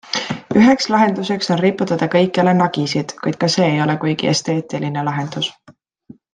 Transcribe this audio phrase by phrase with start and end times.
[0.61, 5.55] Üheks lahenduseks on riputada kõikjale nagisid, kuid ka see ei ole kuigi esteetiline lahendus.